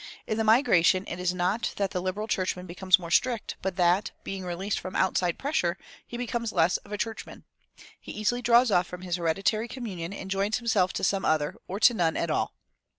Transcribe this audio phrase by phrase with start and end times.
[0.25, 4.09] In the migration it is not that the liberal churchman becomes more strict, but that,
[4.23, 5.77] being released from outside pressure,
[6.07, 7.43] he becomes less of a churchman.
[7.99, 11.79] He easily draws off from his hereditary communion and joins himself to some other, or
[11.81, 12.55] to none at all.